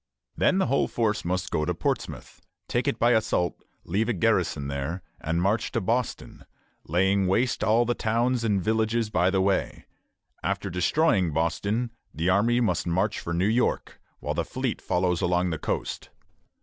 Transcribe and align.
Then 0.35 0.57
the 0.57 0.65
whole 0.65 0.87
force 0.87 1.23
must 1.23 1.51
go 1.51 1.63
to 1.63 1.75
Portsmouth, 1.75 2.41
take 2.67 2.87
it 2.87 2.97
by 2.97 3.11
assault, 3.11 3.61
leave 3.83 4.09
a 4.09 4.13
garrison 4.13 4.67
there, 4.67 5.03
and 5.19 5.39
march 5.43 5.71
to 5.73 5.79
Boston, 5.79 6.43
laying 6.85 7.27
waste 7.27 7.63
all 7.63 7.85
the 7.85 7.93
towns 7.93 8.43
and 8.43 8.63
villages 8.63 9.11
by 9.11 9.29
the 9.29 9.41
way; 9.41 9.85
after 10.41 10.71
destroying 10.71 11.31
Boston, 11.33 11.91
the 12.15 12.29
army 12.29 12.59
must 12.59 12.87
march 12.87 13.19
for 13.19 13.31
New 13.35 13.45
York, 13.45 14.01
while 14.21 14.33
the 14.33 14.43
fleet 14.43 14.81
follows 14.81 15.21
along 15.21 15.51
the 15.51 15.59
coast. 15.59 16.09